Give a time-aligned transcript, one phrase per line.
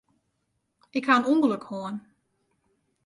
[0.97, 1.95] Ik ha in ûngelok hân.